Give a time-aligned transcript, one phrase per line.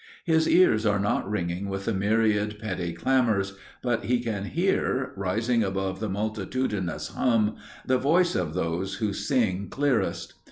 [0.25, 5.63] His ears are not ringing with a myriad petty clamours, but he can hear, rising
[5.63, 10.33] above the multitudinous hum, the voice of those who sing clearest.